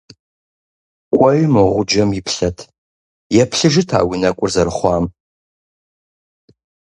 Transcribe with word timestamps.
КӀуэи 1.15 1.43
мо 1.53 1.63
гъуджэм 1.73 2.09
иплъэт, 2.19 2.57
еплъыжыт 3.41 3.89
а 3.97 3.99
уи 4.07 4.17
нэкӀур 4.21 4.49
зэрыхъуам. 4.53 5.05